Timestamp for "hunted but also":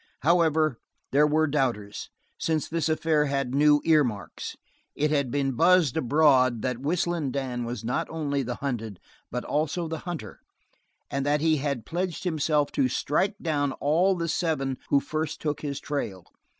8.55-9.87